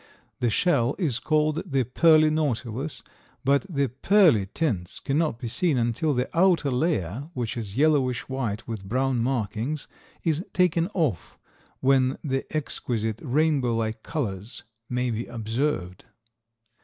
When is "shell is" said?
0.49-1.19